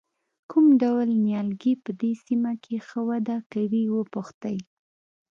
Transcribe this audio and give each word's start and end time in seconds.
کوم 0.49 0.65
ډول 0.81 1.09
نیالګي 1.25 1.73
په 1.83 1.91
دې 2.01 2.11
سیمه 2.25 2.53
کې 2.63 2.75
ښه 2.87 2.99
وده 3.09 3.37
کوي 3.51 3.83
وپوښتئ. 3.95 4.57